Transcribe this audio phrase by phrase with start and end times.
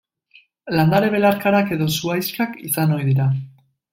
[0.77, 3.29] Landare belarkarak edo zuhaixkak izan ohi dira.